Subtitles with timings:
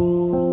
[0.00, 0.49] 오